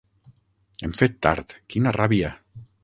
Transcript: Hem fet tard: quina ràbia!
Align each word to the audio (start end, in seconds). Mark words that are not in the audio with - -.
Hem 0.87 0.95
fet 1.03 1.21
tard: 1.27 1.57
quina 1.75 1.97
ràbia! 2.01 2.35